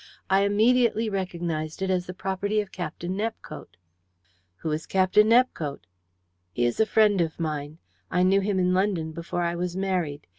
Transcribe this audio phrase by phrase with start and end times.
[0.31, 3.77] I immediately recognized it as the property of Captain Nepcote."
[4.65, 5.85] "Who is Captain Nepcote?"
[6.51, 7.77] "He is a friend of mine.
[8.09, 10.25] I knew him in London before I was married.